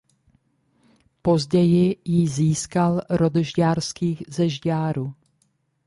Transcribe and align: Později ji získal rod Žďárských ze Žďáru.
Později 1.21 2.01
ji 2.05 2.27
získal 2.27 3.01
rod 3.09 3.35
Žďárských 3.35 4.23
ze 4.29 4.49
Žďáru. 4.49 5.13